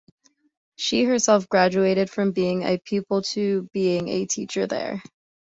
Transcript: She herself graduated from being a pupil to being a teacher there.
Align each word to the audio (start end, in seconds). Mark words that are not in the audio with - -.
She 0.77 1.03
herself 1.03 1.47
graduated 1.47 2.09
from 2.09 2.31
being 2.31 2.63
a 2.63 2.79
pupil 2.79 3.21
to 3.33 3.69
being 3.71 4.07
a 4.07 4.25
teacher 4.25 4.65
there. 4.65 5.03